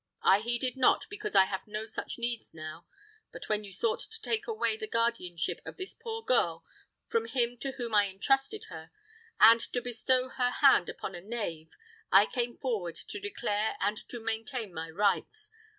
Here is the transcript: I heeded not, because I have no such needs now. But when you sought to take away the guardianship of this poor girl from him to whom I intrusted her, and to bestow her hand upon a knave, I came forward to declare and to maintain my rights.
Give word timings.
I 0.23 0.39
heeded 0.39 0.77
not, 0.77 1.05
because 1.11 1.35
I 1.35 1.45
have 1.45 1.67
no 1.67 1.85
such 1.85 2.17
needs 2.17 2.55
now. 2.55 2.87
But 3.31 3.47
when 3.49 3.63
you 3.63 3.71
sought 3.71 3.99
to 3.99 4.19
take 4.19 4.47
away 4.47 4.75
the 4.75 4.87
guardianship 4.87 5.61
of 5.63 5.77
this 5.77 5.93
poor 5.93 6.23
girl 6.23 6.65
from 7.05 7.25
him 7.25 7.55
to 7.59 7.73
whom 7.73 7.93
I 7.93 8.05
intrusted 8.05 8.63
her, 8.69 8.89
and 9.39 9.59
to 9.71 9.79
bestow 9.79 10.29
her 10.29 10.49
hand 10.49 10.89
upon 10.89 11.13
a 11.13 11.21
knave, 11.21 11.69
I 12.11 12.25
came 12.25 12.57
forward 12.57 12.95
to 12.95 13.19
declare 13.19 13.75
and 13.79 13.95
to 14.09 14.19
maintain 14.19 14.73
my 14.73 14.89
rights. 14.89 15.51